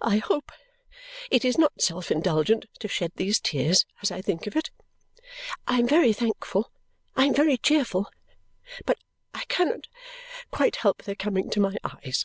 I 0.00 0.16
hope 0.16 0.50
it 1.30 1.44
is 1.44 1.58
not 1.58 1.78
self 1.82 2.10
indulgent 2.10 2.64
to 2.78 2.88
shed 2.88 3.12
these 3.16 3.38
tears 3.38 3.84
as 4.00 4.10
I 4.10 4.22
think 4.22 4.46
of 4.46 4.56
it. 4.56 4.70
I 5.68 5.76
am 5.78 5.86
very 5.86 6.14
thankful, 6.14 6.72
I 7.18 7.26
am 7.26 7.34
very 7.34 7.58
cheerful, 7.58 8.10
but 8.86 8.96
I 9.34 9.44
cannot 9.48 9.88
quite 10.50 10.76
help 10.76 11.02
their 11.02 11.16
coming 11.16 11.50
to 11.50 11.60
my 11.60 11.76
eyes. 11.84 12.24